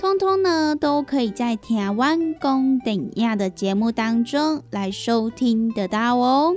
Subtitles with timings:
[0.00, 6.56] 通通呢都可以在台湾公顶亚的节目当中来收听得到哦。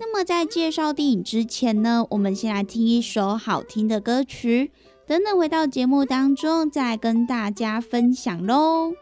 [0.00, 4.70] 那么在介绍电影之前呢，我们先来听一首好听的歌曲，
[5.06, 8.92] 等等回到节目当中再跟大家分享喽。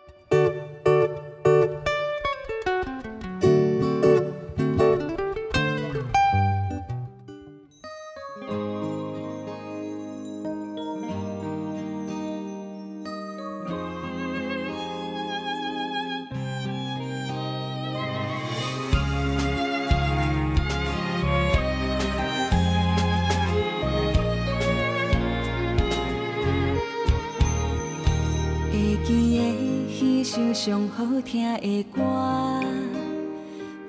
[30.66, 32.02] 上好听的歌，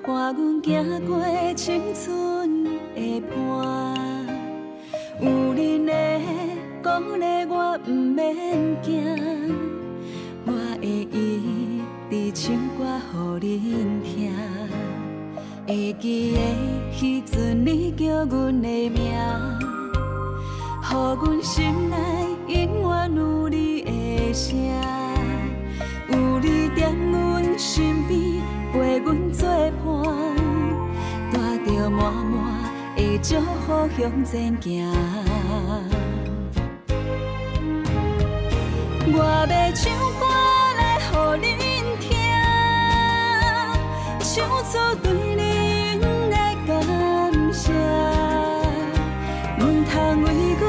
[0.06, 1.18] 伴阮行过
[1.56, 2.62] 青春
[2.94, 3.34] 的伴。
[5.20, 5.92] 有恁的
[6.80, 9.02] 鼓励，我不免惊。
[10.46, 12.84] 我会一直唱歌
[13.40, 14.32] 给恁听。
[15.66, 16.38] 会记得
[16.96, 19.02] 迄阵你叫阮的名，
[20.84, 21.96] 予阮心内
[22.46, 24.87] 永远有你的声。
[33.20, 34.66] 祝福向前行。
[39.10, 39.16] 我
[39.48, 39.82] 要唱
[40.18, 40.22] 歌
[40.78, 40.80] 来
[41.10, 41.12] 予
[41.42, 41.52] 恁
[41.98, 42.06] 听，
[44.20, 44.26] 唱
[44.64, 44.72] 出
[45.02, 45.06] 对
[45.36, 45.38] 恁
[46.30, 46.36] 的
[46.66, 46.70] 感
[47.52, 47.66] 谢，
[49.58, 49.92] 唔通
[50.22, 50.26] 为
[50.60, 50.62] 我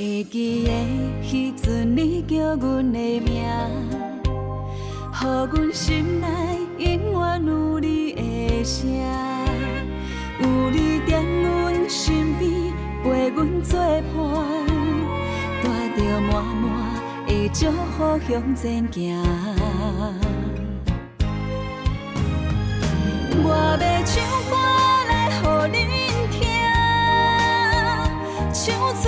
[0.00, 0.70] 会记得
[1.22, 3.44] 迄阵你叫阮的名，
[5.12, 6.26] 予阮心内
[6.78, 8.88] 永远有你的声，
[10.40, 12.72] 有你在阮身边
[13.04, 14.10] 陪阮作伴，
[15.62, 16.64] 带着满满
[17.26, 19.22] 的祝福向前行。
[23.42, 23.46] 我
[23.78, 24.16] 要唱
[24.48, 24.50] 歌
[25.10, 25.44] 来予
[25.76, 25.76] 恁
[26.30, 26.40] 听，
[28.50, 28.58] 唱
[28.94, 29.04] 出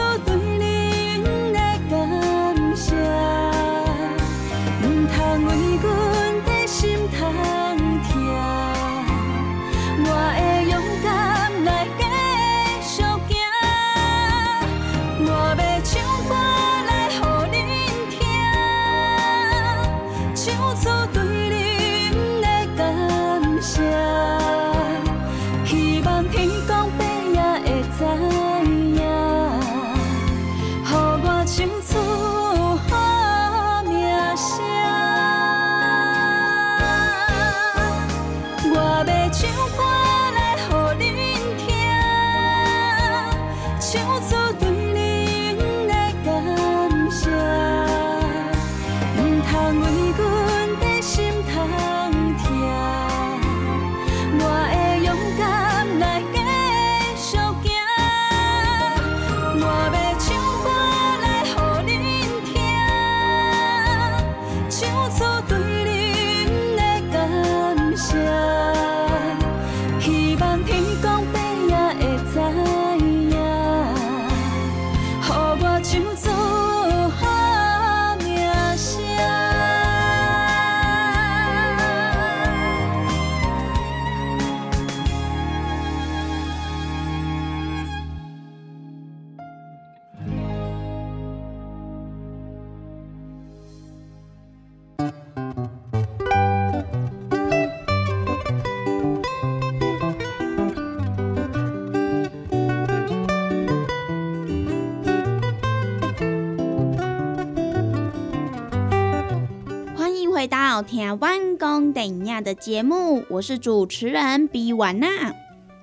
[111.62, 115.33] 台湾公等亚的节目，我是主持人比婉娜。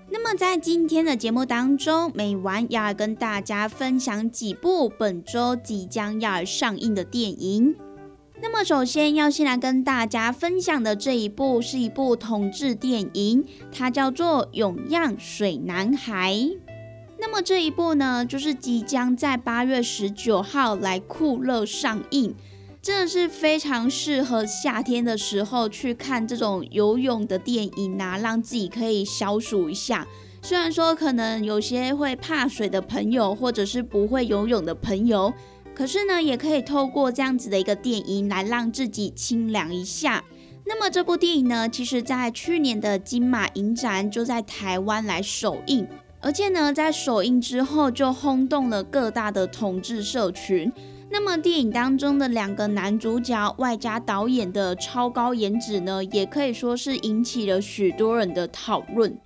[0.10, 7.78] 那么在今天的节目当中，美完要跟大家分享几部本周即将要上映的电影。
[8.42, 16.34] 那么首先要先来跟大家分享的这一部是一部同志电影，它叫做《永漾水男孩》。
[17.18, 22.36] 那么这一部呢，就是即将在八月十九号来酷乐上映。
[22.82, 30.08] 真的是非常适合夏天的时候去看这种游泳的电影啊，让自己可以消暑一下。
[30.42, 35.34] 虽然说可能有些会怕水的朋友，或者是不会游泳的朋友，
[35.76, 40.24] 可是呢，也可以透过这样子的一个电影来让自己清凉一下。
[40.66, 45.86] 那么这部电影呢，其实在去年的金马影展就在台湾来首映，
[46.22, 50.72] 而且呢，在首映之后就轰动了各大的同志社群。
[51.12, 59.18] 那么电影当中的两个男主角，外加导演的超高颜值呢，也可以说是引起了许多人的讨论。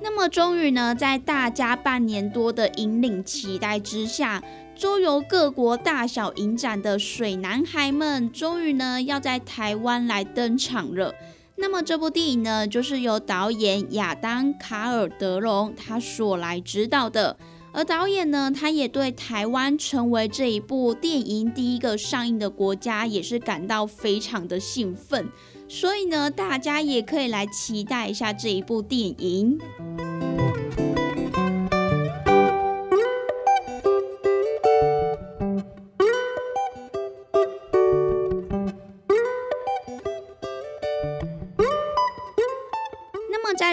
[0.00, 4.42] 那么终于呢，在大家半年多的引领期待之下，
[4.74, 11.12] 周游各国大小影展的水男孩们，终于呢要在台湾来登场了。
[11.56, 17.36] 那么这部电影呢，就是由导演亚当卡尔德隆他所来指导的。
[17.72, 25.26] 而导演呢，他也对台湾成为这一部电影第一个上映的国家，也是感到非常的兴奋。
[25.68, 29.58] 所以呢，大家也可以来期待一下这一部电影。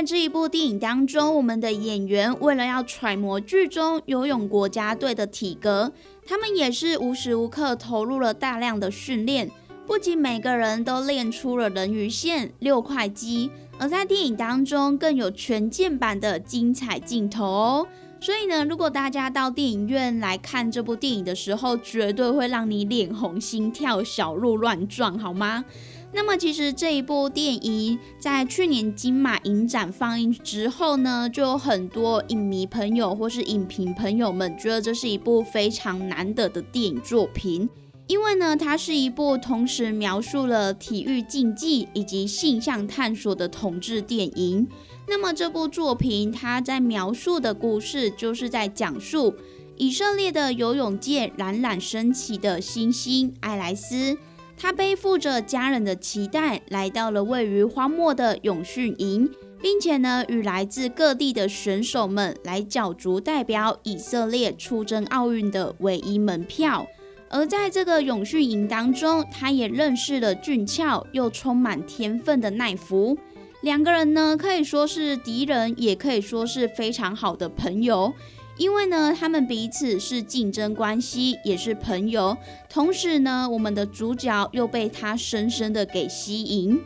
[0.09, 5.91] 这一部电影当中，我们的演员为了要揣摩剧中游泳国家队的体格，
[6.25, 9.51] 他们也是无时无刻投入了大量的训练。
[9.85, 17.85] 不仅每个人都练出了人鱼线、六块肌，而在电影当中更有全健版的精彩镜头。
[18.19, 25.63] 所以呢，如果大家到电影院来看这部电影的时候，绝对会让你脸红、心跳、小鹿乱撞，好吗？
[26.11, 37.69] 那么，其实这一部电影在去年金马影展放映之后呢，就有很多影迷朋友或是影评朋友们觉得这是一部非常难得的电影作品，
[38.07, 44.67] 因为呢，它是一部同时描述了体育竞技以及性向探索的同志电影。
[45.07, 49.35] 那么，这部作品它在描述的故事，就是在讲述
[49.77, 54.17] 以色列的游泳界冉冉升起的新星艾莱斯。
[54.61, 66.85] 他背负着家人的期待，来到了位于荒漠的永训营，并且呢，与来自各地的选手们来角逐代表以色列出征奥运的唯一门票。
[67.29, 73.17] 而在这个永训营当中，他也认识了俊俏又充满天分的奈福。
[73.61, 78.13] 两个人呢，可以说是敌人，也可以说是非常好的朋友。
[78.59, 82.37] 因为呢，他们彼此是竞争关系，也是朋友。
[82.67, 86.77] 同时呢，我们的主角又被他深深的给吸引。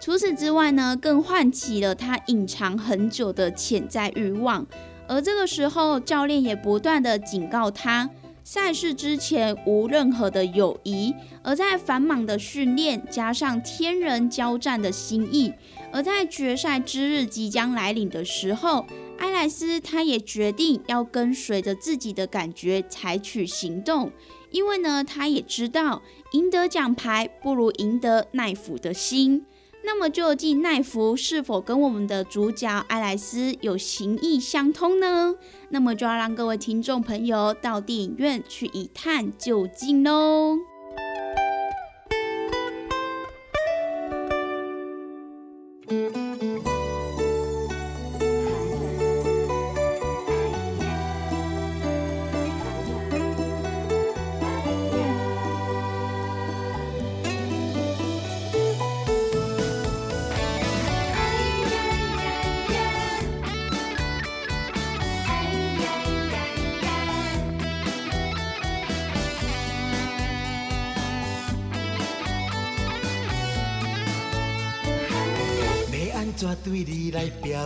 [0.00, 4.66] 除此之外呢，更唤起了他隐藏很久的潜在欲望。
[5.06, 8.08] 而这个时候，教练也不断的警告他，
[8.42, 11.14] 赛事之前无任何的友谊。
[11.42, 15.52] 而在繁忙的训练加上天人交战的心意，
[15.92, 18.86] 而在决赛之日即将来临的时候。
[19.20, 24.10] 埃莱斯他也决定要跟随着自己的感觉采取行动，
[24.50, 29.46] 因为呢，他也知道赢得奖牌不如赢得奈福的心。
[29.82, 35.34] 那么，究竟奈福是否跟我们的主角埃莱斯有情意相通呢？
[35.70, 40.69] 那么，就要让各位听众朋友到电影院去一探究竟喽。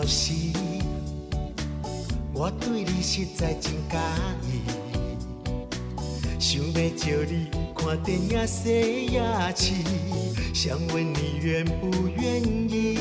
[0.04, 0.34] 来表示，
[2.34, 3.96] 我对你实在真介
[4.44, 4.60] 意。
[6.38, 9.72] 想要叫你看电影、洗牙齿，
[10.52, 12.98] 想问你愿不愿意？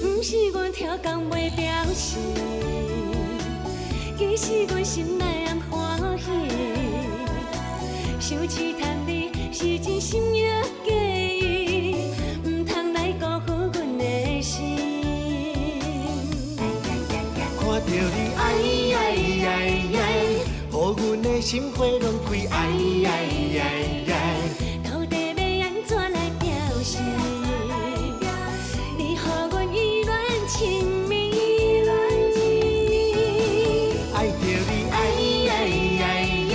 [0.00, 2.18] 不是我听讲袂表示，
[4.18, 6.24] 其实我心内暗欢喜。
[8.18, 10.50] 想试探你是真心也
[21.50, 22.56] 心花乱开，哎
[23.06, 23.10] 哎
[23.58, 23.64] 哎
[24.06, 24.14] 哎！
[24.84, 26.46] 到底要安怎来表
[26.80, 27.02] 示？
[28.96, 29.16] 你予
[29.50, 30.16] 阮意乱
[30.46, 31.12] 情迷，
[34.14, 34.94] 爱着你，哎
[35.50, 35.52] 哎
[35.98, 36.06] 哎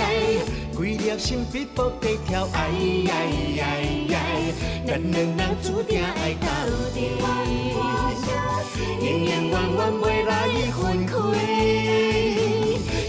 [0.74, 2.58] 规粒心逼迫地跳，哎
[3.10, 3.12] 哎
[3.60, 3.62] 哎
[4.14, 4.16] 哎！
[4.86, 6.46] 咱两人注定爱到
[6.94, 6.98] 底，
[9.02, 10.32] 永永远远袂来
[10.72, 11.75] 分开。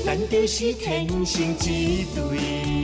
[0.08, 2.78] 咱就是天生一对。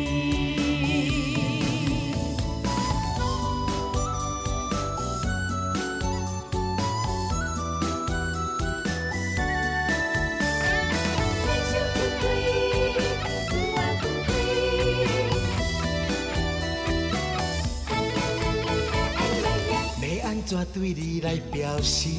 [20.74, 22.10] 对你来表示？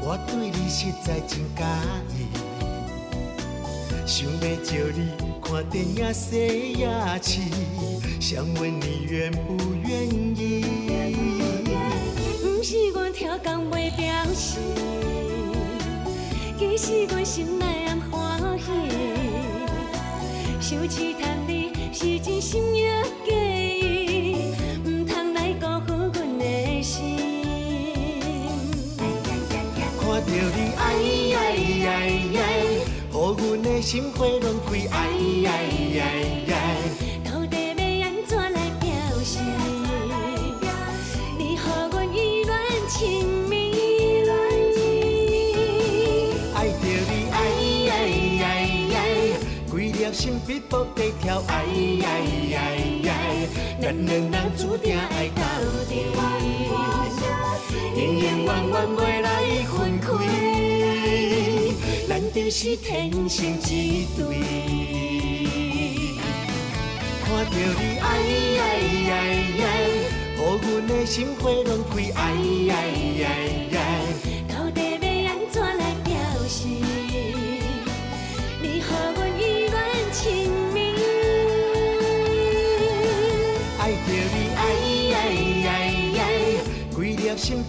[0.00, 1.64] 我对你实在真介
[2.16, 2.43] 意。
[4.16, 5.10] 想要招你
[5.42, 7.40] 看电影、洗牙齿，
[8.20, 9.56] 想问你愿不
[9.88, 10.06] 愿
[10.38, 10.64] 意？
[12.40, 14.60] 不是我超工袂表示，
[16.56, 18.66] 其实阮心内暗欢喜。
[20.60, 24.54] 想试探你是真心也假意，
[24.86, 27.16] 唔通来辜负阮的心。
[29.98, 30.36] 看到你，
[30.78, 30.84] 哎
[31.34, 31.36] 哎
[31.84, 31.90] 哎
[32.36, 32.63] 哎！
[33.24, 34.98] 予阮的心花拢开，哎
[35.46, 35.48] 哎
[35.98, 36.02] 哎
[36.52, 36.54] 哎！
[37.24, 37.56] 到底
[37.98, 38.86] 要安怎来表
[39.24, 39.38] 示？
[41.38, 41.56] 你予
[41.90, 42.52] 阮意乱
[42.90, 43.54] 情迷，
[46.54, 47.34] 爱着你，哎
[47.88, 47.92] 哎
[48.42, 48.44] 哎
[48.92, 48.96] 哎！
[49.70, 51.64] 规粒心逼迫地跳，哎
[52.04, 52.06] 哎
[52.52, 52.58] 哎
[53.08, 53.08] 哎！
[53.80, 55.42] 咱两人注定爱到
[55.88, 55.92] 底，
[57.96, 59.26] 永永远远袂来
[59.64, 60.04] 分开。
[62.06, 64.36] 咱就是天生一对，
[67.24, 68.06] 看到你，哎
[68.60, 68.62] 哎
[69.10, 69.12] 哎
[69.58, 69.66] 哎，
[70.36, 72.22] 予阮的心花拢开，哎
[72.70, 72.72] 哎
[73.24, 73.73] 哎。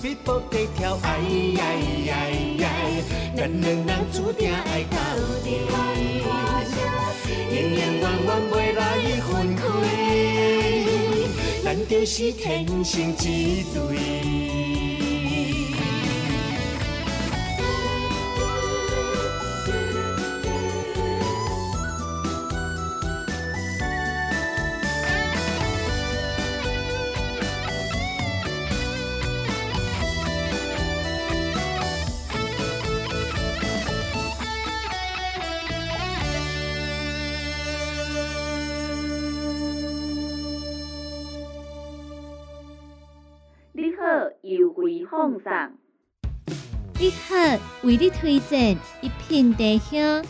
[0.05, 1.17] 粒心逼迫地跳，哎
[1.57, 1.63] 呀
[2.05, 2.13] 呀
[2.59, 2.69] 呀。
[3.35, 4.97] 咱两人注定爱到
[5.43, 5.47] 底，
[7.49, 8.03] 永永远远
[8.51, 8.79] 袂来
[9.21, 9.63] 分开，
[11.63, 14.64] 咱就是天生一对。
[45.25, 45.71] 奉上。
[46.99, 47.35] 你好，
[47.81, 50.23] 为你推荐一片茶香。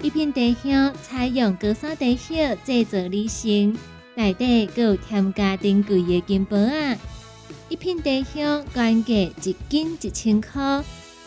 [0.00, 3.76] 一片茶香采用高山茶叶制作而成，
[4.14, 6.96] 内底更有添加珍贵的金箔啊！
[7.68, 10.82] 一片茶香原价一斤一千块，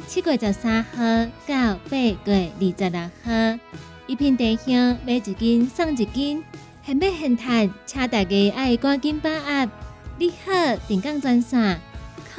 [0.07, 0.97] 七月十三号
[1.45, 3.59] 到八月二十六号，
[4.07, 6.43] 一片茶香买一斤送一斤，
[6.83, 9.69] 现买现赚，请大家爱赶紧把握。
[10.17, 11.79] 你好，定岗专线。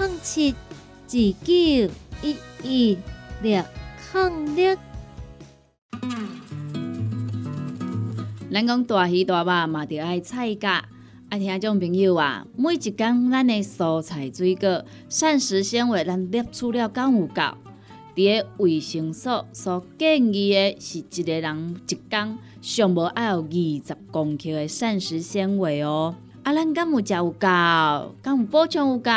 [0.02, 0.56] 零七二
[1.44, 1.54] 九
[2.22, 2.98] 一一
[3.40, 3.62] 六
[4.12, 4.76] 零六。
[8.50, 10.84] 咱讲大鱼大肉嘛，着爱菜价。
[11.28, 17.42] 爱听众朋友啊，每一工咱的蔬菜水果、膳食纤维，咱摄取了够有够？
[18.16, 26.16] 伫个卫生所所建议的是一个人一工上无爱有二十公克的膳食纤维哦。
[26.42, 27.38] 啊，咱敢有食有够，
[28.20, 29.10] 敢有补充有够？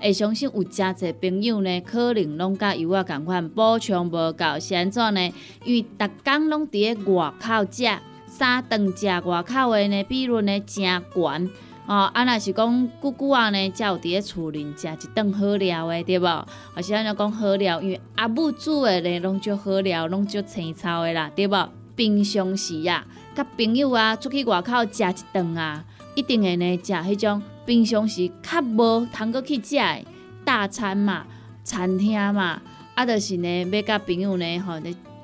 [0.00, 5.32] 会相信有诚侪朋友呢，可能拢甲油啊共款补充无够，是安怎呢？
[5.64, 7.86] 因为逐工拢伫咧外口食，
[8.26, 11.50] 三顿食外口的呢，比如呢诚悬
[11.86, 12.10] 哦。
[12.12, 16.26] 啊，若是讲久久啊呢，才有伫咧厝里食一顿好料的，对无？
[16.74, 21.68] 而是安尼讲好料，因为阿母煮的呢，拢足好料，拢足青草的啦，对无？
[21.94, 25.84] 平常时啊，甲朋友啊出去外口食一顿啊。
[26.14, 30.04] 一定会呢，食迄种平常时较无通过去食的
[30.44, 31.24] 大餐嘛、
[31.64, 32.60] 餐厅嘛，
[32.94, 34.74] 啊，就是呢，要甲朋友呢，吼，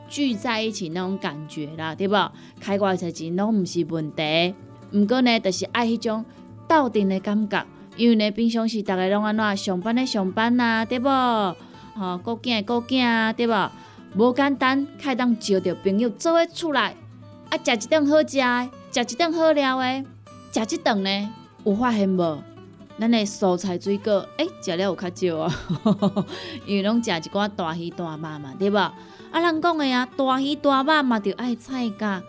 [0.09, 2.33] 聚在一起那种感觉啦，对无？
[2.61, 4.55] 开偌侪钱拢毋是问题，
[4.93, 6.25] 毋过呢，就是爱迄种
[6.67, 11.07] 斗阵的感觉，因为呢，平常时逐个拢安怎上班咧上班啊，对无？
[11.95, 13.71] 吼，顾囝顾囝啊，对无？
[14.15, 16.95] 无简单，开当招着朋友做伙出来，
[17.51, 20.05] 啊，食一顿好食的，食一顿好料的，
[20.65, 21.29] 食一顿呢，
[21.65, 22.43] 有发现无？
[23.01, 25.55] 咱的蔬菜水果，诶、食了有较少啊，
[26.67, 28.77] 因为拢食一寡大鱼大肉嘛，对无？
[28.77, 28.95] 啊，
[29.41, 32.23] 人讲的啊，大鱼大肉嘛，着爱菜噶。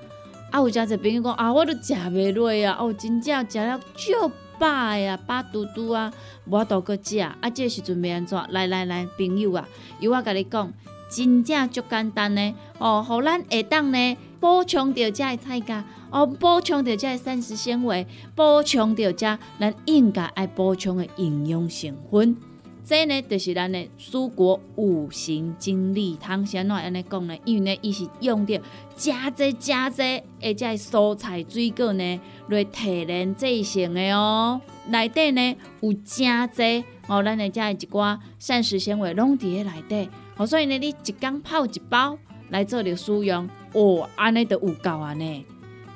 [0.52, 6.12] 啊，有诚侪朋友讲啊，我都食袂落啊，哦，真正食了足饱的啊，饱嘟嘟啊，
[6.46, 7.18] 无法度搁食。
[7.18, 8.40] 啊，这时阵要安怎？
[8.50, 9.68] 来来来，朋友啊，
[10.00, 10.72] 由我甲你讲，
[11.10, 12.56] 真正足简单呢。
[12.78, 22.38] 哦，互咱下当呢补充着遮的菜价，哦，补充着遮的膳食纤维，补充着遮咱应该爱补充的营养成分。
[22.86, 26.44] 这呢，就是咱的蔬果五行精力汤。
[26.44, 27.38] 先怎安尼讲呢？
[27.46, 28.60] 因为呢，伊是用着
[28.96, 34.60] 真济真济，而且蔬菜水果呢来提炼制成的哦。
[34.88, 40.10] 内底呢有真济哦，咱的遮一寡膳食纤维拢伫咧内底。
[40.38, 42.18] 哦，所以呢，你一工泡一包
[42.50, 45.46] 来做着使用，哦，安尼就有够啊呢。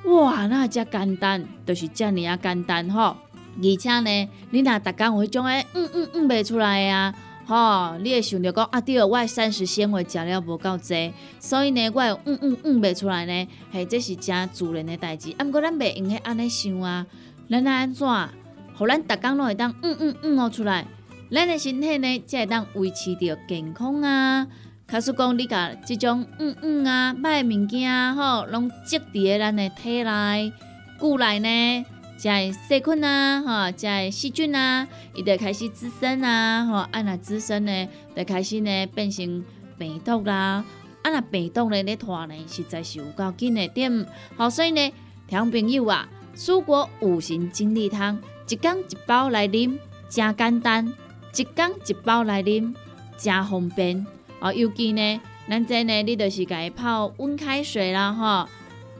[0.05, 3.15] 哇，那遮简单，就是遮尔啊简单吼。
[3.55, 7.13] 而且呢，你若逐工有迄种诶，嗯嗯嗯袂出来啊，
[7.45, 15.33] 吼，你会想着讲啊，对，我诶膳食纤维食了无够济，所以呢，我会嗯嗯嗯袂出来呢，嘿，这是真自然诶代志。
[15.37, 17.05] 啊，毋过咱袂用许安尼想啊，
[17.49, 18.07] 咱安怎，
[18.75, 20.85] 互咱逐工拢会当嗯嗯嗯哦出来，
[21.31, 24.47] 咱诶身体呢才会当维持着健康啊。
[24.87, 30.53] 假使讲你甲即种嗯嗯啊歹物件，吼，拢积伫咧咱诶体内、
[30.99, 31.85] 骨内呢。
[32.15, 39.43] 即个细菌啊，吼，即个细菌啊，伊就开始滋生啊，吼，啊若滋生呢，就开始呢变成
[39.77, 40.63] 病毒啦，
[41.01, 44.05] 啊若病毒呢咧拖呢，实在是有够紧的点，
[44.37, 44.93] 好，所以呢，
[45.27, 48.17] 听朋友啊，蔬果五行精力汤，
[48.47, 50.93] 一缸一包来啉，真简单，
[51.35, 52.73] 一缸一包来啉，
[53.17, 54.05] 真方便，
[54.43, 58.49] 啊，尤其呢，咱这呢，你就是家泡温开水啦，吼，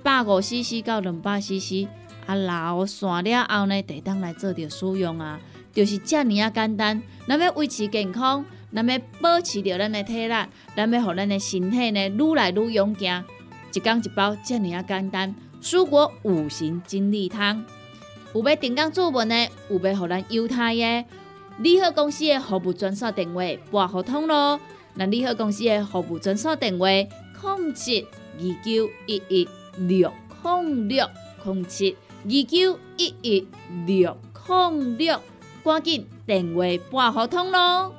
[0.01, 1.85] 百五 CC 到两百 CC。
[2.25, 5.37] 啊，老散了后呢，得当来做着使用啊，
[5.73, 7.03] 就是遮尔啊简单。
[7.27, 10.33] 咱要维持健康，咱要保持着咱的体力，
[10.77, 13.21] 咱要互咱的身体呢愈来愈勇健。
[13.73, 15.35] 一缸一包，遮尔啊简单。
[15.61, 17.65] 蔬果五行精力汤，
[18.33, 21.05] 有要订购做文的，有要互咱犹太的，
[21.57, 24.57] 利好公司的服务专线电话拨互通咯。
[24.95, 30.11] 那利好公司的服务专线电话：零七二九一一六
[30.43, 31.07] 零六
[31.43, 31.97] 零七。
[32.25, 33.47] 二九一一
[33.85, 35.19] 六零六，
[35.61, 37.93] 赶紧电话拨合通咯！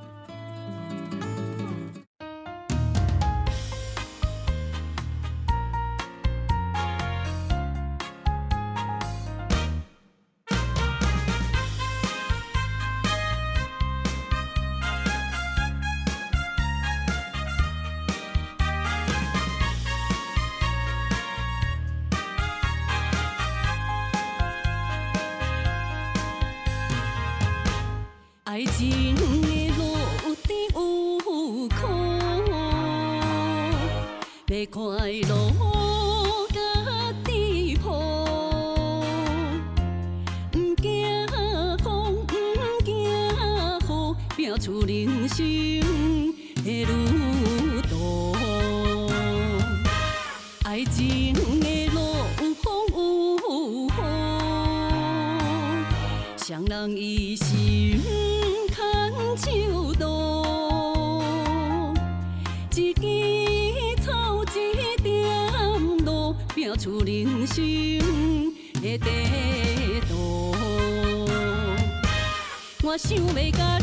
[72.97, 73.74] 想袂到。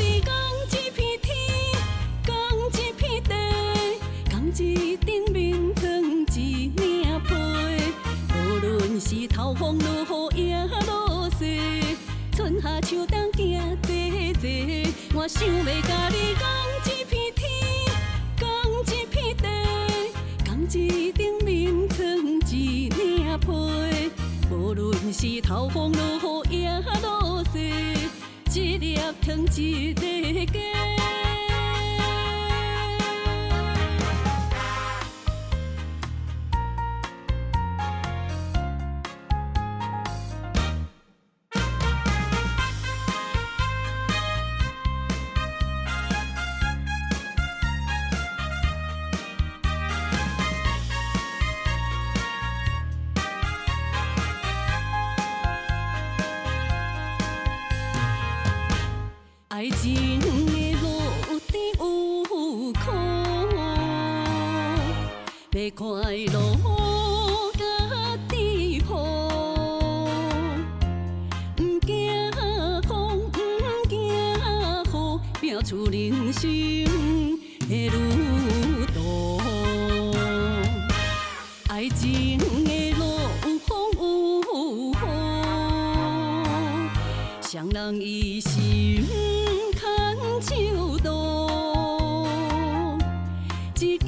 [93.84, 94.06] 一枝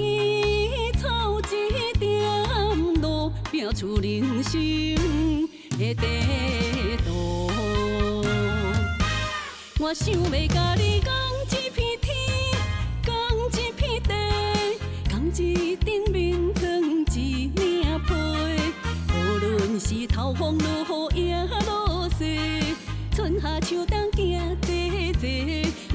[1.00, 2.22] 草一点
[3.02, 4.62] 露，拼出人生
[5.80, 7.50] 的地图。
[9.80, 11.12] 我想要甲你共
[11.50, 12.16] 一片天，
[13.04, 13.14] 共
[13.50, 14.14] 一片地，
[15.10, 16.64] 共一顶面床
[17.16, 18.14] 一领被。
[19.12, 22.38] 无论是透风落雨也落雪，
[23.16, 24.70] 春夏秋冬行坐
[25.20, 25.28] 坐。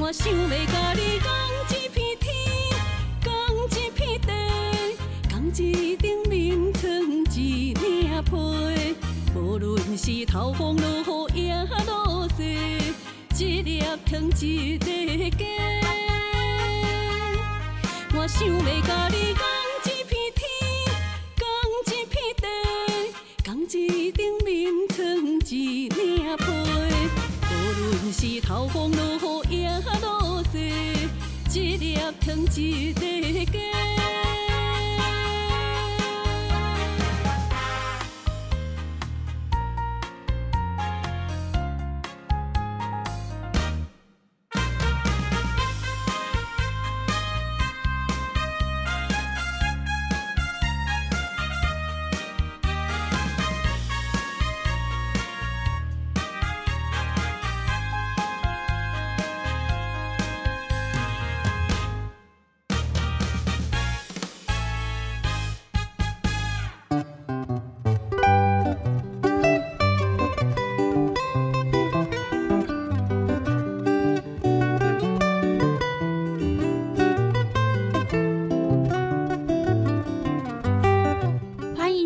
[0.01, 1.48] 我想要甲你共
[14.19, 15.45] 粒糖一个家。
[18.15, 19.43] 我想要甲你共
[19.85, 20.43] 一片天，
[21.39, 21.43] 共
[21.87, 22.45] 一片地，
[23.45, 24.97] 共一顶眠床
[25.49, 25.97] 一领
[26.37, 26.45] 被。
[27.51, 29.69] 无论是透风落雨也
[30.03, 30.57] 落雪，
[31.55, 32.93] 一粒糖一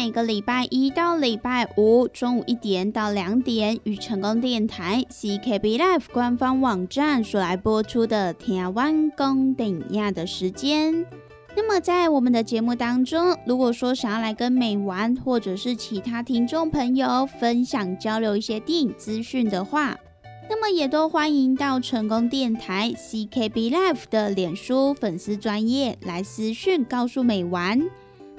[0.00, 11.04] 每个礼拜一到礼拜五中午一点到两点，与成功电台 CKB Life 官方网站所来播出的台湾公等亚的时间。
[11.56, 19.98] 那么在我们的节目当中，如果说想要来跟美玩或者是其他听众朋友分享交流一些电影资讯的话，
[20.48, 27.82] 那么也都欢迎到成功电台 CKB Life 的脸书粉丝专业来私讯告诉美玩。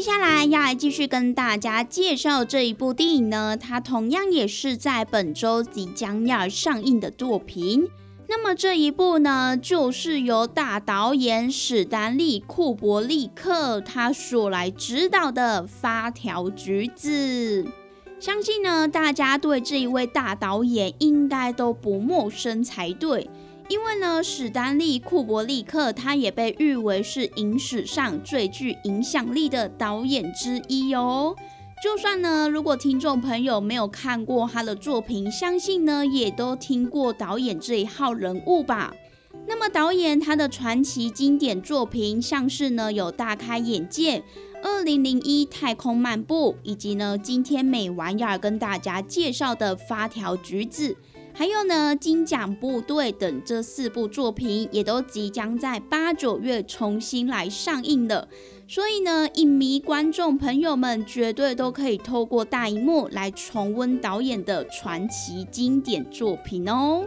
[0.00, 7.86] 接下来要来继续跟大家介绍这一部电影呢，它同样也是在本周即将要上映的作品。
[8.26, 17.64] 那么这一部呢，就是由大导演史丹利·库伯利克他所来指导的《发条橘子》。
[18.18, 23.28] 相信呢，大家对这一位大导演应该都不陌生才对。
[23.70, 31.36] 因为呢，史丹利·库伯利克他也被誉为是影史上最具影响力的导演之一哦。
[31.80, 38.92] 就算呢，如果听众朋友没有看过他的作品，相信呢也都听过导演这一号人物吧。
[39.46, 44.18] 那么导演他的传奇经典作品，像是呢有《大开眼界》、
[44.64, 50.88] 《二零零一太空漫步》，以及呢今天美玩意儿跟大家介绍的《发条橘子》。
[51.40, 58.28] 还有呢，金奖部队等这四部作品也都即将在八九月重新来上映了，
[58.68, 67.06] 所以呢，影迷观众朋友们绝对都可以透过大荧幕来重温导演的传奇经典作品哦。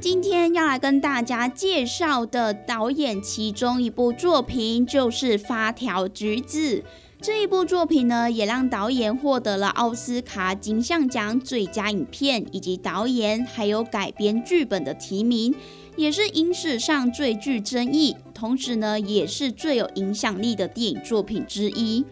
[0.00, 6.76] 今天要来跟大家介绍的导演其中一部作品就是《发条橘子》。
[7.20, 15.52] 这一部作品呢，也让导演获得了奥斯卡金像奖最佳影片以及导演还有改编剧本的提名，
[15.96, 22.04] 也是影史上最具争议，同时呢，也是最有影响力的电影作品之一。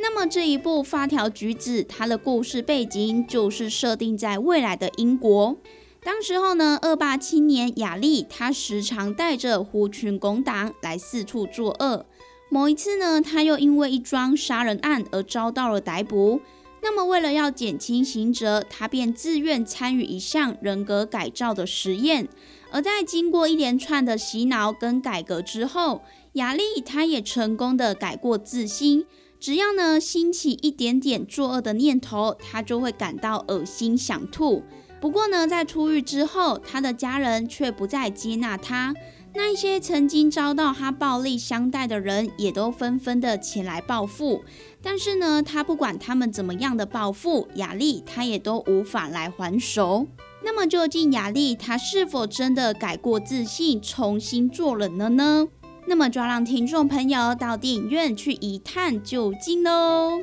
[0.00, 5.58] 那么这一部《发条橘子》，它的故事背景就是设定在未来的英国。
[6.04, 12.04] 当时候呢，恶霸青年雅丽，他时常带着狐群狗党来四处作恶。
[12.50, 16.42] 某一次呢，他又因为一桩杀人案而遭到了逮捕。
[16.82, 22.28] 那么为了要减轻刑责，他便自愿参与一项人格改造的实验。
[22.70, 26.02] 而在经过一连串的洗脑跟改革之后，
[26.34, 29.06] 雅丽她也成功的改过自新。
[29.40, 34.62] 只要呢兴起一点点作恶的念头，他就会感到恶心想吐。
[35.04, 38.94] 不过呢，在出狱之后，他的家人却不再接纳他。
[39.34, 44.42] 那一些曾经遭到他暴力相待的人，也都纷纷的前来报复。
[44.80, 50.06] 但是呢，他不管他们怎么样的报复，雅丽他也都无法来还手。
[50.42, 55.46] 那么，究竟雅丽她是否真的改过自新，重新做人了呢？
[55.86, 60.22] 那么，就让听众朋友到电影院去一探究竟喽。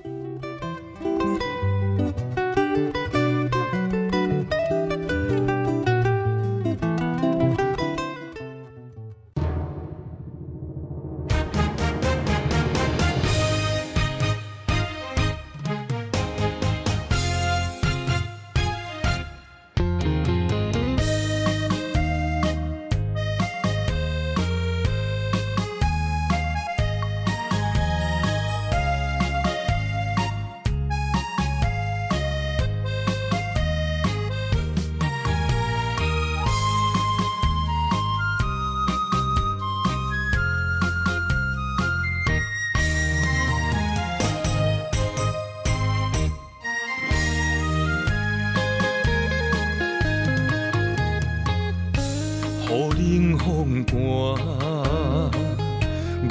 [52.94, 53.96] 冷风寒，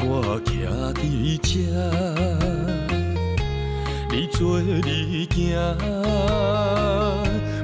[0.03, 0.49] 我徛
[0.95, 1.01] 在
[1.43, 1.51] 遮，
[4.11, 5.35] 你做你行，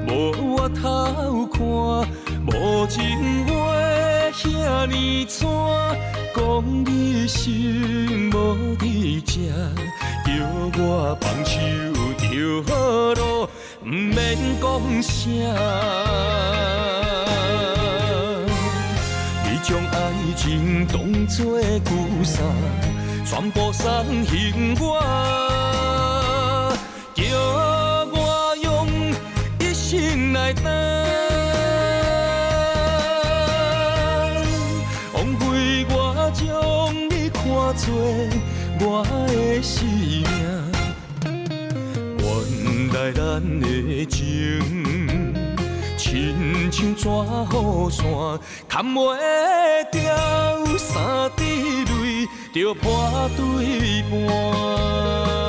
[0.09, 0.11] 无
[0.55, 1.57] 我偷看。
[2.47, 3.03] 无情
[3.47, 3.51] 话
[4.32, 5.49] 赫呢惨，
[6.34, 6.38] 讲
[6.84, 8.34] 你心无
[8.78, 9.34] 伫遮，
[10.24, 10.30] 叫
[10.78, 11.59] 我放手
[12.18, 12.70] 就好，
[13.84, 14.64] 唔免讲
[15.03, 15.26] 啥。
[20.37, 21.91] 情当作旧
[22.22, 22.45] 衫，
[23.24, 23.89] 全部送
[24.26, 25.01] 还我。
[27.14, 27.24] 叫
[28.12, 28.87] 我用
[29.59, 30.62] 一生来等，
[35.14, 36.45] 枉费我将
[37.11, 37.43] 你看
[37.74, 37.84] 作
[38.80, 40.24] 我的性命。
[42.20, 43.20] 原来咱
[43.61, 43.64] 的
[44.05, 44.86] 情。
[46.16, 48.04] 亲像纸雨伞，
[48.68, 49.18] 扛袂
[49.90, 50.00] 掉
[50.78, 55.45] 三滴泪，就破对半。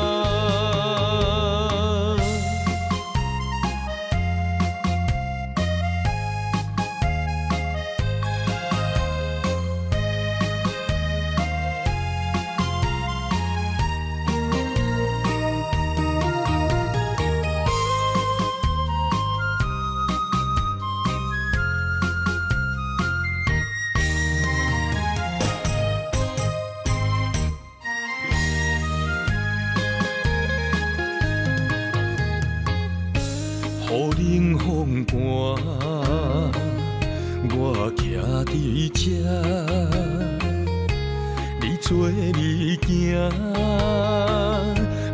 [41.88, 43.32] 做你行，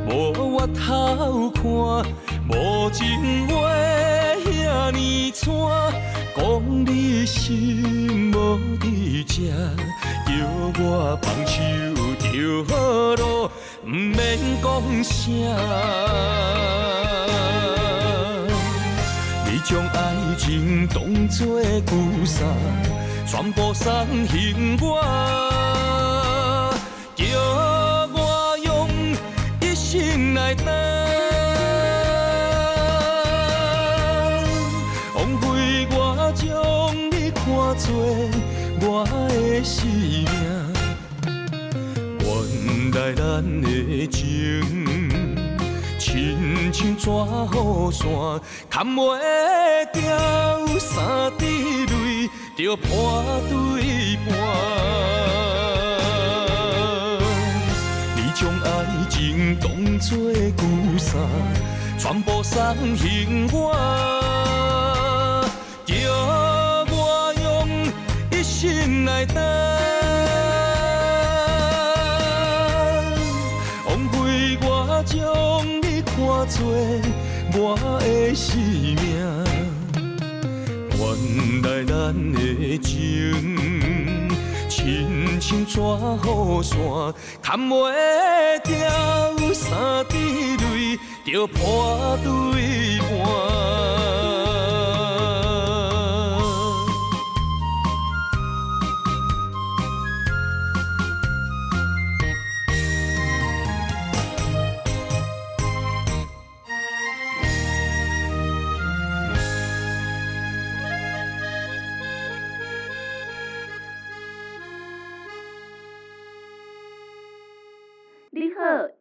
[0.09, 1.61] 无我偷看，
[2.49, 3.53] 无情话
[4.43, 5.93] 遐尼多，
[6.35, 6.41] 讲
[6.83, 9.53] 你心无伫这，
[10.25, 10.31] 叫
[10.83, 11.53] 我放手
[12.17, 12.71] 就好
[13.17, 13.51] 咯，
[13.85, 14.65] 毋免讲
[15.03, 15.21] 啥。
[19.45, 22.47] 你将爱情当作旧衫，
[23.27, 24.33] 全部送还
[24.81, 25.82] 我。
[30.55, 30.67] 生来等。
[35.15, 35.95] 枉费我
[36.35, 36.43] 将
[37.11, 37.43] 你看
[37.77, 37.85] 作
[38.81, 40.25] 我的生命。
[42.65, 43.21] 原来咱
[43.61, 44.21] 的情，
[45.97, 48.01] 亲像纸雨伞，
[48.69, 49.01] 砍袂
[50.05, 55.42] 牢，三滴泪就破对半。
[59.59, 60.63] 当作旧
[60.97, 61.19] 衫，
[61.97, 62.59] 全部送
[62.97, 63.03] 还
[63.51, 63.73] 我，
[65.85, 65.93] 叫
[66.91, 67.45] 我用
[68.31, 69.35] 一生来等。
[73.87, 74.15] 枉费
[74.61, 74.67] 我
[75.05, 75.17] 将
[75.81, 76.13] 你看
[76.47, 76.55] 作
[77.53, 78.97] 我的生命。
[80.95, 81.01] 原
[81.61, 81.91] 来咱
[82.33, 82.37] 的
[82.79, 82.93] 情，
[84.93, 86.77] 亲像纸雨伞，
[87.41, 87.91] 砍袂
[88.63, 88.77] 掉，
[89.53, 94.02] 三滴泪就破对半。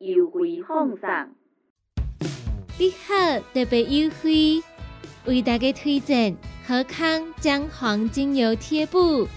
[0.02, 1.08] 优惠放送。
[2.76, 4.60] 你好，特别优惠，
[5.26, 6.36] 为大家推荐
[6.66, 9.28] 好康姜黄精油贴布，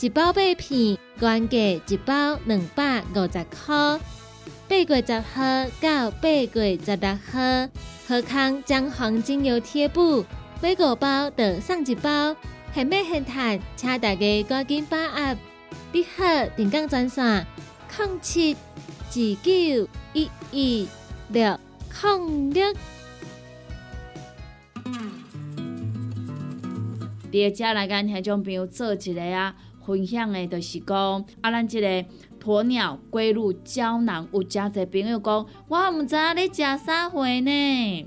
[0.00, 4.00] 一包八片，原价一包两百五十块。
[4.66, 7.68] 八月十号到八月十六号，
[8.06, 10.24] 好康姜黄精油贴布
[10.62, 12.34] 买五包得送一包，
[12.74, 15.36] 现买现赚，请大家赶紧把握。
[15.92, 17.46] 你好，电讲专线：
[17.98, 18.56] 零七
[19.10, 20.86] 二九一一
[21.30, 21.58] 六
[22.02, 22.74] 零六。
[27.30, 29.54] 伫个遮来跟听众朋友做一个啊
[29.84, 32.04] 分享的，就是讲啊，咱即个
[32.42, 38.06] 鸵鸟龟乳胶囊，有诚侪朋友讲，我毋知影你食啥货呢？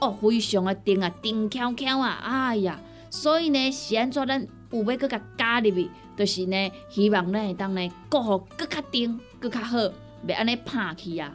[0.00, 2.78] 哦，非常的硬啊，硬翘翘啊，哎呀，
[3.10, 9.78] 所以呢，是安怎咱有要搁甲加入去，就是呢，希望咱会当呢，过互搁较硬，搁较好，
[10.26, 11.32] 袂安尼拍去啊，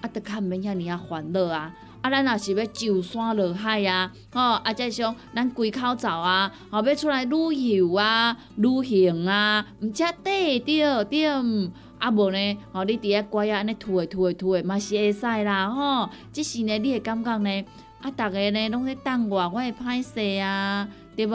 [0.00, 1.74] 啊，得较毋免遐尔啊烦恼啊。
[2.02, 11.26] 啊，咱若是要上山落海啊，吼、啊，再像咱归口走啊，吼、要出来旅游啊、旅行啊，毋则对对对，
[11.98, 17.64] 啊无呢，吼、你伫遐乖啊，安尼吐诶吐诶吐诶，嘛是会使啦，吼、即是呢，你会感觉呢，
[18.04, 20.86] 啊，逐个呢拢咧等我，我会歹势啊，
[21.16, 21.34] 对无？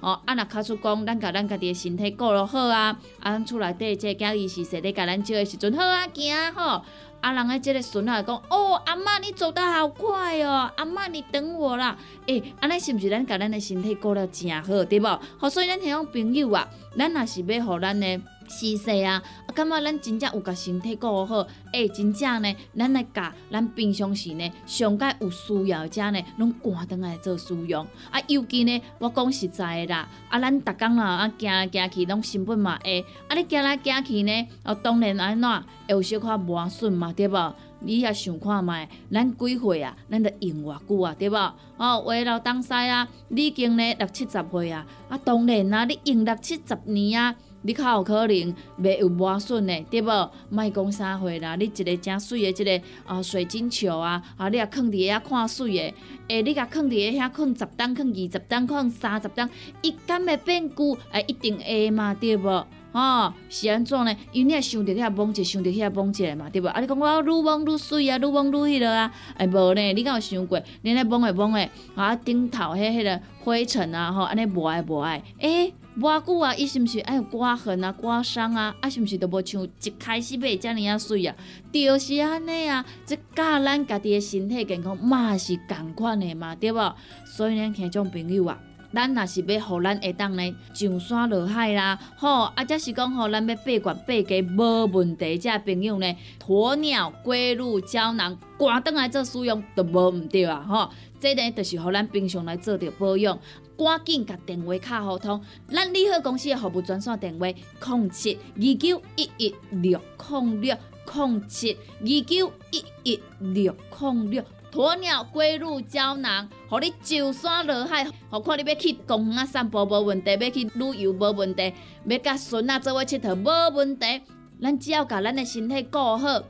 [0.00, 6.82] 哦，啊，若卡出讲，咱甲咱家己诶身体顾落好啊，啊，咱厝内底即个囝儿是说咧，甲咱照诶时阵好啊，行吼。
[7.20, 11.98] 啊，人诶，即个孙仔讲，哦，阿嬷你走得好快哦，阿嬷你等我啦。
[12.26, 15.20] 诶、安尼是毋是咱甲咱诶身体顾了诚好，对无？
[15.36, 27.86] 好，所以咱迄种朋友啊，咱若是要互咱诶是势啊，啊，感觉咱真正有甲身体顾好，诶、真正呢，咱来甲咱平常时呢，上界有需要者呢，拢赶倒来做使用。
[28.10, 37.54] 啊，尤其呢，我讲实在的啦，啊，咱逐工啦，啊，行来行去拢成本嘛会，啊，你行来行去呢，哦，当然安怎会有小可磨损嘛，对无？
[37.80, 39.96] 你也想看觅，咱几岁啊？
[40.10, 41.36] 咱着用偌久啊，对无？
[41.76, 47.36] 哦，话老东西啊，你已经呢六七十岁啊，啊，当然啊，你用六七十年啊。
[47.62, 50.30] 你较有可能袂有磨损的，对无？
[50.48, 55.94] 莫讲啥货啦，你一个诚水的一个啊水晶球啊，啊，你也放伫遐看水的，
[56.28, 59.48] 诶，你甲放伫遐放十担、放二十担、放三十担，
[59.82, 60.96] 伊敢会变旧？
[61.10, 62.66] 诶，一定会嘛，对无？
[62.90, 64.16] 吼、是安怎呢？
[64.32, 66.68] 因为你也想着遐摸者，想着遐摸者嘛，对无？
[66.68, 69.92] 啊，你讲我愈摸愈水啊，愈摸愈迄落啊，诶，无呢？
[69.92, 70.60] 你敢有想过？
[70.82, 78.72] 你咧摸诶摸诶，啊，顶头迄迄个灰尘啊，吼，安尼无爱无爱，诶、偌久啊，伊是毋是爱有刮痕啊、刮伤啊？
[78.80, 81.34] 啊，是毋是都无像一开始买遮尔啊水啊？
[81.72, 86.94] 就是安尼啊，这教咱家己的身体健康嘛是共款的嘛，对无？
[87.26, 88.56] 所以呢，听种朋友啊。
[88.94, 100.90] 咱若是要互咱会当呢上山落海啦，吼，啊，则是讲吼，咱要八罐八家无问题，遮朋友呢，鸵鸟龟乳胶囊，赶倒来做使用都无毋对啊，吼，
[101.20, 103.38] 这呢就是互咱平常来做着保养，
[103.78, 110.76] 赶紧甲电话卡互通，咱利好公司的服务专线电话：零七二九一一六零六
[111.14, 114.42] 零七二九一一六零六。
[114.70, 121.72] 鸵鸟龟乳胶囊，互你上山落海，何看你要去公园散步无问题，要去旅游无问题，
[122.04, 124.20] 要甲孙仔做伙佚佗无问题。
[124.60, 126.42] 咱只要甲咱的身体顾好，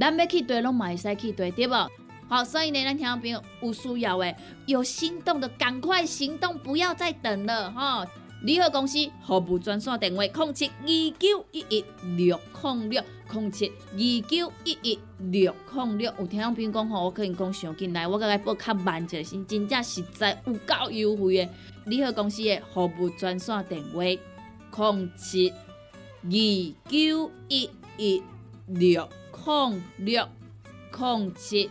[0.00, 1.90] 咱要去对拢嘛会使去对，对无？
[2.28, 4.34] 好，所以呢，咱听众朋友有需要的、
[4.66, 8.06] 有心动的，赶快行动，不要再等了，哈！
[8.42, 10.86] 利好公司服务专线电话：零七二
[11.18, 11.84] 九一一
[12.16, 13.02] 六零六
[13.32, 16.12] 零七二九一一六零六。
[16.18, 21.48] 有听众朋友讲吼，我可能讲上进来，我甲伊报较慢者，是真正实在有够优惠的。
[21.86, 26.30] 利好公司的服务专线电话：零七二
[26.90, 28.22] 九一一
[28.66, 29.08] 六
[29.46, 30.28] 零六
[30.92, 31.70] 零七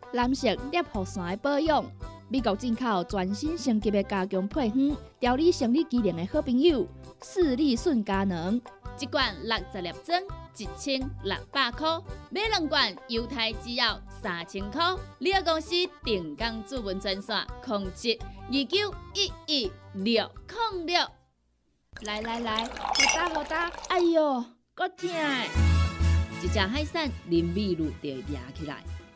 [0.13, 1.83] 男性尿酸的保养，
[2.27, 6.85] 美国进口全新升级的加强配方，调理生理机能的好朋友——
[7.21, 8.61] 斯利顺佳能。
[8.99, 10.21] 一罐六十粒装，
[10.57, 11.99] 一千六百块；
[12.29, 14.83] 买两罐，犹太只要三千块。
[15.17, 15.71] 你个公司
[16.03, 20.29] 定岗主文专线：控制二九一一六
[20.73, 20.99] 零六。
[22.01, 23.71] 来来来，好打好打！
[23.87, 24.43] 哎哟，
[24.75, 25.09] 够痛！
[26.43, 28.83] 一只海扇林密路就压起来，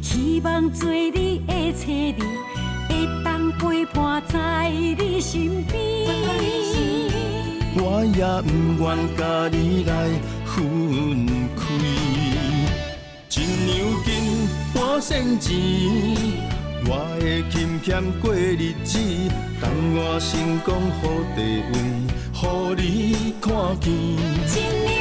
[0.00, 2.24] 希望做你的妻子，
[2.88, 5.72] 会当陪伴在你身边。
[7.74, 8.50] 我也不
[8.82, 8.84] 愿
[9.16, 9.90] 甲你来
[10.44, 10.50] 分
[11.56, 11.60] 开。
[13.28, 13.70] 真牛
[14.04, 14.08] 劲，
[14.74, 15.50] 我省钱，
[16.86, 18.98] 我会俭俭过日子，
[19.60, 20.68] 等我成功
[21.00, 21.00] 好
[21.34, 21.40] 地
[21.72, 21.74] 位，
[22.42, 23.50] 予你看
[23.80, 24.91] 见。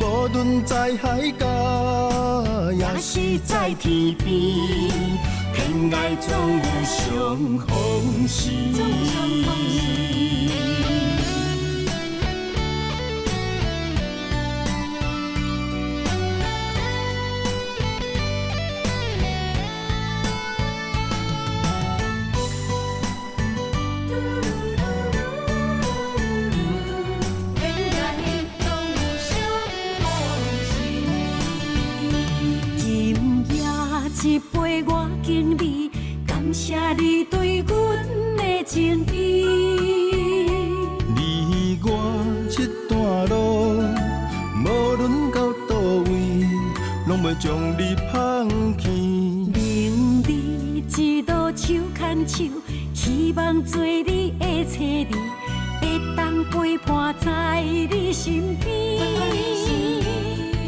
[0.00, 4.26] 无论在海角也是在天边
[5.54, 8.50] 天涯总有相逢时。
[36.54, 39.44] 谢你对阮的情意。
[41.08, 41.88] 你我
[42.48, 43.82] 这段路，
[44.64, 45.74] 无论到倒
[46.04, 46.46] 位，
[47.08, 48.48] 拢袂将你放
[48.78, 48.88] 弃。
[49.52, 50.30] 明日
[50.96, 52.44] 一路手牵手，
[52.94, 54.04] 希望做你
[54.38, 55.12] 的妻儿，
[55.80, 59.02] 会当陪伴在你身边。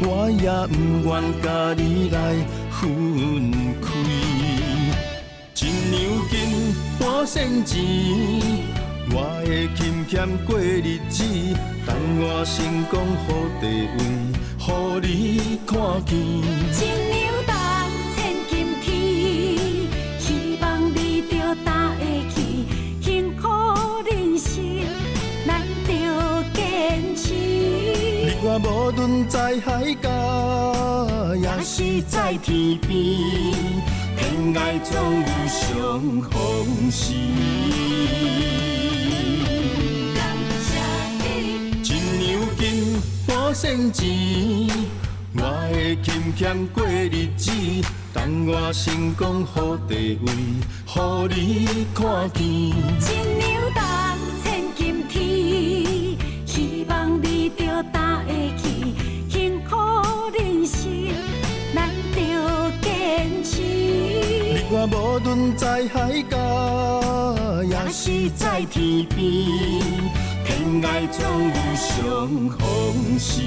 [0.01, 0.75] 我也不
[1.07, 2.35] 愿甲你来
[2.69, 2.85] 分
[6.99, 7.77] 半仙钱，
[9.11, 11.23] 我会勤俭过日子，
[11.85, 13.27] 等我成功好
[13.61, 13.63] 地
[13.97, 13.99] 位，
[15.01, 15.75] 予你看
[16.05, 16.17] 见。
[16.17, 16.81] 一
[17.45, 18.17] 两重千
[18.49, 18.87] 金天，
[20.19, 20.25] 希
[20.61, 20.97] 望你
[21.29, 21.33] 着
[21.63, 21.67] 担
[21.97, 22.01] 会
[22.33, 22.35] 起，
[23.01, 23.05] 幸
[23.39, 23.43] 福
[24.05, 24.45] 人生
[25.45, 25.49] 咱
[25.85, 25.89] 着
[26.53, 26.57] 坚
[27.15, 27.25] 持。
[27.33, 30.05] 你我无论在海角，
[31.35, 32.91] 也是在天边，
[34.37, 37.15] 天涯总有相逢时。
[40.13, 40.21] 感
[40.61, 40.69] 谢
[41.17, 41.25] 你，
[41.81, 41.89] 一
[42.27, 42.61] 两金
[43.25, 44.05] 半仙钱，
[45.33, 45.41] 我
[45.73, 47.51] 会勤俭过日子，
[48.13, 50.31] 等我成功好地位，
[50.85, 52.37] 予你看见。
[64.69, 66.35] 我无论在海角，
[67.63, 69.17] 也是在天边，
[70.45, 73.41] 天涯总有相逢时。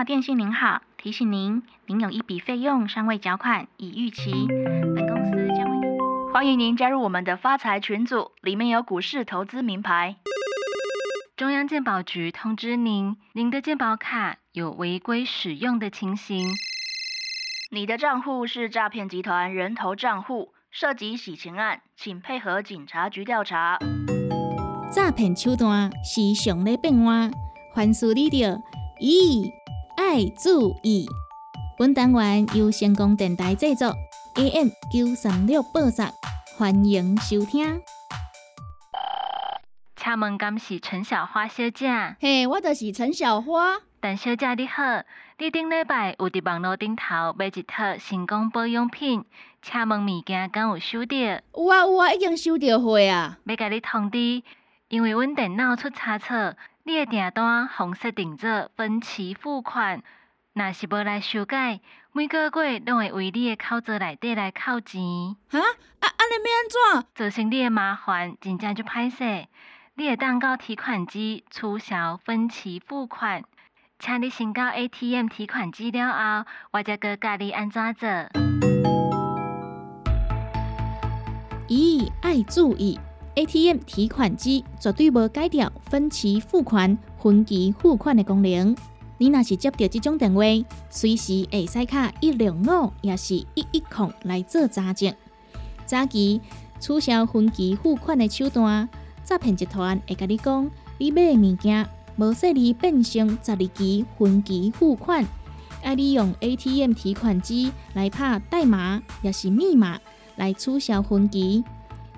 [0.00, 4.32] 华电信您好，提醒您，您有一笔费用尚未缴款，已逾期，
[4.96, 6.32] 本公司将为您。
[6.32, 10.16] 欢迎您加入我们的发财群组，里面有股市投资名牌。
[11.36, 16.48] 中央鉴宝局通知您，您的鉴宝卡有违规使用的情形。
[17.70, 23.78] 你的账户是诈骗集团人头账户，涉及洗钱案，请配合警察局调查。
[24.90, 27.30] 诈骗手段是常咧变换，
[27.74, 28.58] 凡事你着
[28.98, 29.59] 咦
[30.10, 31.06] 爱注意。
[31.78, 33.94] 本单元由成功电台制作
[34.34, 36.04] ，AM 九三六播送，
[36.58, 37.80] 欢迎收听。
[39.94, 42.16] 请问敢是陈小花小姐？
[42.18, 43.76] 嘿，我就是陈小花。
[44.02, 44.82] 陈小姐你好，
[45.38, 49.24] 你顶礼拜有伫网络顶头买一套成功保养品，
[49.62, 51.16] 请问物件敢有收到？
[51.16, 53.38] 有啊有啊，已经收到货啊。
[53.44, 54.42] 要甲你通知，
[54.88, 56.56] 因为阮电脑出差错，
[56.90, 60.02] 你的订单红色订做分期付款，
[60.54, 61.78] 若是无来修改，
[62.10, 65.00] 每个月拢会为你的口座内底来扣钱，
[65.48, 67.06] 哈啊，安尼要安怎？
[67.14, 69.46] 造成你的麻烦，真正就歹势。
[69.94, 73.44] 你会当到提款机促销分期付款，
[74.00, 78.08] 请你先到 ATM 提款机了后，我才个教你安怎做。
[81.68, 82.98] 咦，爱注意
[83.40, 88.76] ！ATM 提款机绝对无改掉分期付款、分期付款的功能。
[89.16, 90.42] 你若是接到这种电话，
[90.90, 95.14] 随时会使卡一零五，也是一一零来做查证。
[95.86, 96.42] 早期
[96.80, 98.86] 取消分期付款的手段，
[99.24, 105.24] 诈骗集团会甲你讲，你买的物件无说你变成十二期分期付款，
[105.82, 109.98] 爱利用 ATM 提款机来拍代码，也是密码。
[110.36, 111.62] 来取消分期，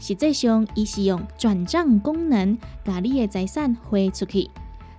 [0.03, 4.50] 实际上伊是用转账功能，把你的财产汇出去。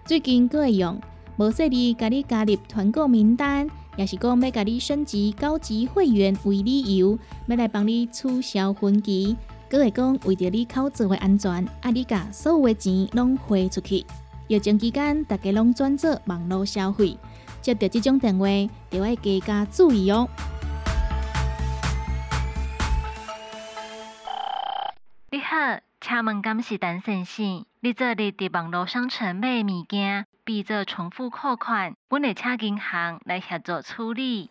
[0.05, 0.97] 最近佫会用
[1.35, 9.35] 无说你甲你加入团购名单，也是讲要甲你升级高级会员为理由，要来帮你取消分期。
[9.69, 11.51] 佫会讲为着你口座的安全，
[11.81, 14.05] 啊，你甲所有的钱拢汇出去。
[14.47, 17.17] 疫情期间，大家拢转做网络消费，
[17.61, 18.45] 接到这种电话，
[18.89, 20.29] 就要加加注意哦。
[26.01, 27.65] 请问敢是陈先生？
[27.79, 34.49] 你做日伫网络商城买物件，变做重复扣款，阮会请银行来协助处理。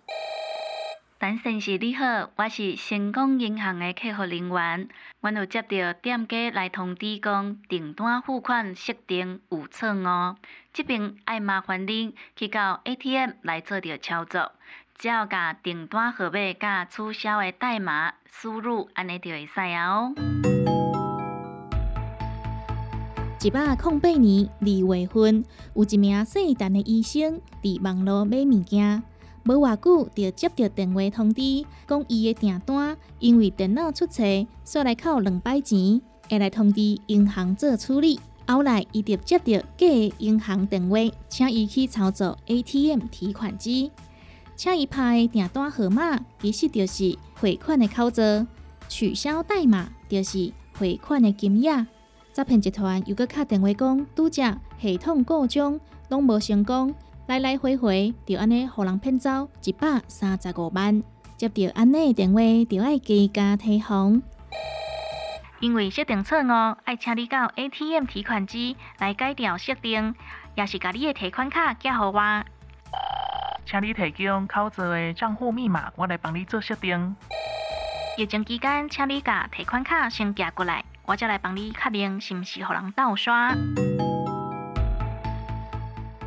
[1.20, 4.88] 陈先生你好，我是成功银行的客服人员，
[5.20, 10.36] 阮有接到店家来通知讲订单付款设定有错误，
[10.72, 14.52] 这边爱麻烦恁去到 ATM 来做着操作，
[14.98, 20.81] 只要甲订单号码甲取消的代码输入，安尼就会使啊哦。
[23.44, 29.02] 一百零八年二月份，有一名姓陈的医生伫网络买物件，
[29.42, 38.20] 无偌久就接到电话通知，讲伊的订单因为电脑出错，刷来扣两百钱，会来通知银行做处理。
[38.46, 43.90] 后来伊就接到假的银行电话，请伊去操作 ATM 提款机，
[44.54, 48.46] 请伊拍订单号码其实就是汇款的口座，
[48.88, 51.84] 取消代码就是汇款的金额。
[52.32, 54.42] 诈骗集团又搁敲电话讲，拄则
[54.80, 55.78] 系统故障，
[56.08, 56.94] 拢无成功，
[57.26, 61.02] 来来回回就安尼，互人骗走一百三十五万。
[61.36, 64.22] 接到安尼的电话，就要加加提防。
[65.60, 70.14] 因为设定错误，爱请你到 ATM 提款机来改掉设定，
[70.54, 72.44] 也是甲你的提款卡寄互我。
[73.66, 77.14] 请你提供口座的账户密码，我来帮你做设定。
[78.16, 80.82] 疫情期间，请你甲提款卡先寄过来。
[81.04, 83.56] 我再来帮你确认是毋是互人盗刷。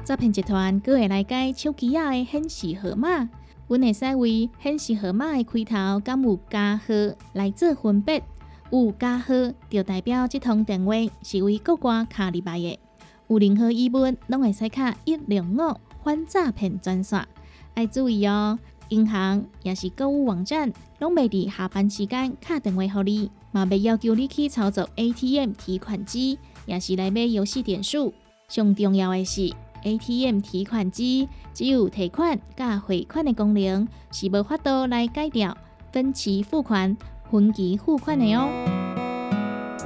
[0.03, 3.30] 诈骗集团阁会来改手机仔的显示号码，
[3.67, 6.93] 阮会使为显示号码的开头敢有加号
[7.34, 8.21] 来做分别。
[8.71, 9.28] 有加号
[9.69, 12.80] 就代表这通电话是为国外卡入来的。
[13.28, 17.26] 有任何疑问，拢会使卡一零五反诈骗专线。
[17.76, 18.59] 要注意哦，
[18.89, 23.31] 银行也是购物网站，拢袂伫下班时间卡电话互你。
[23.51, 28.13] 嘛，袂要求你去操作 ATM 提款机，也是来买游戏点数。
[28.47, 29.51] 上重要的是
[29.83, 35.55] ，ATM 提款机只有提款甲汇款的功能，是无法度来改掉
[35.91, 36.97] 分期付款、
[37.31, 38.49] 分期付款的哦。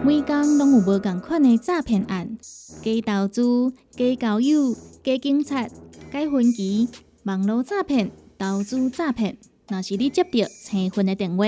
[0.03, 2.37] 每工拢有无共款的诈骗案，
[2.81, 4.73] 假投资、假交友、
[5.03, 5.67] 假警察、
[6.11, 6.89] 假分期、
[7.23, 8.09] 网络诈骗、
[8.39, 9.37] 投资诈骗。
[9.67, 10.29] 若是你接到
[10.63, 11.43] 催婚的电话，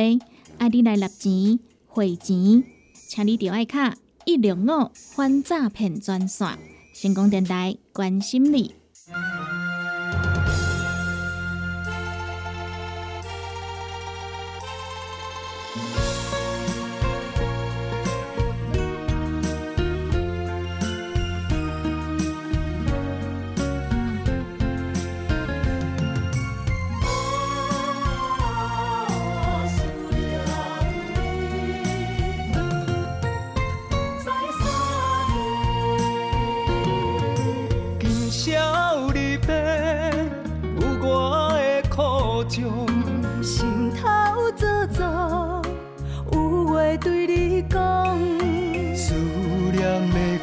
[0.58, 1.60] 爱你来立钱。
[1.88, 2.64] 汇钱，
[3.08, 6.60] 请你调爱卡一六五反诈骗专线，
[6.94, 8.81] 成功电台关心你。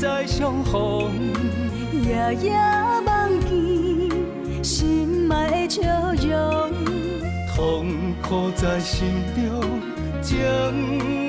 [0.00, 1.10] 再相逢，
[2.02, 2.58] 夜夜
[3.04, 6.72] 梦见心爱的笑容，
[7.54, 9.60] 痛苦在心中，
[10.22, 10.38] 情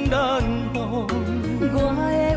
[0.09, 0.41] 难
[0.73, 1.05] 忘。
[1.73, 2.30] 我的。